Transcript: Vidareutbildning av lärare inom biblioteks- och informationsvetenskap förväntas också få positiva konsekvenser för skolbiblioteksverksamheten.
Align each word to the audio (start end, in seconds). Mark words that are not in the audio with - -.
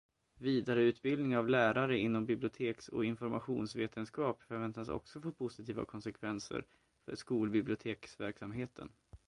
Vidareutbildning 0.39 1.37
av 1.37 1.49
lärare 1.49 1.97
inom 1.99 2.25
biblioteks- 2.27 2.89
och 2.89 3.05
informationsvetenskap 3.05 4.43
förväntas 4.43 4.89
också 4.89 5.21
få 5.21 5.31
positiva 5.31 5.85
konsekvenser 5.85 6.65
för 7.05 7.15
skolbiblioteksverksamheten. 7.15 8.89